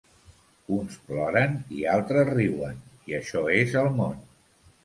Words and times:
Uns 0.77 0.95
ploren 1.09 1.53
i 1.81 1.85
altres 1.97 2.31
riuen, 2.39 2.81
i 3.13 3.19
això 3.21 3.47
és 3.63 3.81
el 3.83 3.93
món. 4.01 4.19